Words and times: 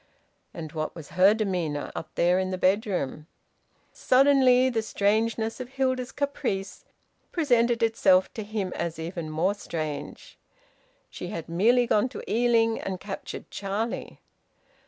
And 0.51 0.71
what 0.71 0.95
was 0.95 1.09
her 1.09 1.35
demeanour, 1.35 1.91
up 1.93 2.09
there 2.15 2.39
in 2.39 2.49
the 2.49 2.57
bedroom? 2.57 3.27
Suddenly 3.93 4.67
the 4.71 4.81
strangeness 4.81 5.59
of 5.59 5.69
Hilda's 5.73 6.11
caprice 6.11 6.85
presented 7.31 7.83
itself 7.83 8.33
to 8.33 8.41
him 8.41 8.73
as 8.75 8.97
even 8.97 9.29
more 9.29 9.53
strange. 9.53 10.39
She 11.11 11.27
had 11.27 11.47
merely 11.47 11.85
gone 11.85 12.09
to 12.09 12.23
Ealing 12.27 12.81
and 12.81 12.99
captured 12.99 13.51
Charlie. 13.51 14.19